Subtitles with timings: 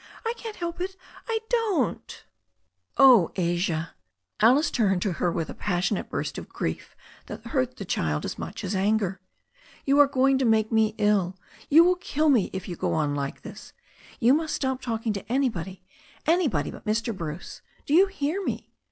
[0.25, 0.95] I can't help it—
[1.29, 2.25] ^I don't"
[2.97, 3.93] "Oh, Asia!"
[4.41, 6.95] Alice turned to her with a passionate burst of grief
[7.27, 9.21] that hurt the child as much as anger.
[9.85, 11.37] "You are going to make me ill.
[11.69, 13.73] You will kill me if you go on like this.
[14.19, 15.83] You must stop talking to anybody—
[16.25, 17.15] ^anybody but Mr.
[17.15, 17.61] Bruce.
[17.85, 18.71] Do you hear me